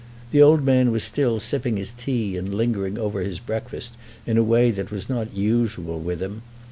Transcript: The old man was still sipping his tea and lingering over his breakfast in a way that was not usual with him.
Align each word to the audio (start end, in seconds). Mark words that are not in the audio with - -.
The 0.31 0.41
old 0.41 0.63
man 0.63 0.91
was 0.91 1.03
still 1.03 1.39
sipping 1.39 1.77
his 1.77 1.91
tea 1.91 2.35
and 2.35 2.51
lingering 2.51 2.97
over 2.97 3.21
his 3.21 3.37
breakfast 3.37 3.93
in 4.25 4.35
a 4.35 4.41
way 4.43 4.71
that 4.71 4.89
was 4.89 5.07
not 5.07 5.35
usual 5.35 5.99
with 5.99 6.23
him. 6.23 6.41